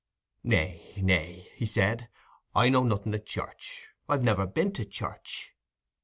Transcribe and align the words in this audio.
"Nay, 0.43 0.95
nay," 0.97 1.47
he 1.53 1.67
said, 1.67 2.09
"I 2.55 2.69
know 2.69 2.81
nothing 2.83 3.13
o' 3.13 3.19
church. 3.19 3.89
I've 4.09 4.23
never 4.23 4.47
been 4.47 4.73
to 4.73 4.83
church." 4.83 5.51